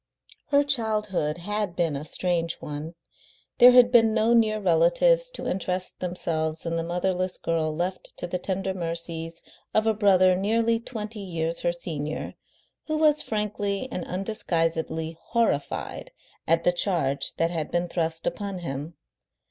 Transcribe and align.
Her 0.47 0.63
childhood 0.63 1.37
had 1.37 1.75
been 1.75 1.95
a 1.95 2.05
strange 2.05 2.57
one. 2.59 2.95
There 3.59 3.69
had 3.69 3.91
been 3.91 4.15
no 4.15 4.33
near 4.33 4.59
relatives 4.59 5.29
to 5.29 5.47
interest 5.47 5.99
themselves 5.99 6.65
in 6.65 6.75
the 6.75 6.83
motherless 6.83 7.37
girl 7.37 7.71
left 7.71 8.17
to 8.17 8.25
the 8.25 8.39
tender 8.39 8.73
mercies 8.73 9.43
of 9.75 9.85
a 9.85 9.93
brother 9.93 10.35
nearly 10.35 10.79
twenty 10.79 11.19
years 11.19 11.59
her 11.59 11.71
senior, 11.71 12.33
who 12.87 12.97
was 12.97 13.21
frankly 13.21 13.87
and 13.91 14.03
undisguisedly 14.05 15.17
horrified 15.25 16.09
at 16.47 16.63
the 16.63 16.71
charge 16.73 17.35
that 17.35 17.51
had 17.51 17.69
been 17.69 17.87
thrust 17.87 18.25
upon 18.25 18.57
him. 18.57 18.95